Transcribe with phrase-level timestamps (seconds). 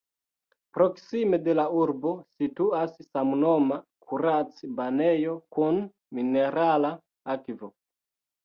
[0.77, 3.77] Proksime de la urbo situas samnoma
[4.07, 5.81] kurac-banejo kun
[6.21, 6.95] minerala
[7.37, 7.75] akvo.